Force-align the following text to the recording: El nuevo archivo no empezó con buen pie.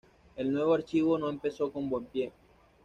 El 0.35 0.51
nuevo 0.51 0.73
archivo 0.73 1.15
no 1.19 1.29
empezó 1.29 1.71
con 1.71 1.87
buen 1.87 2.05
pie. 2.05 2.33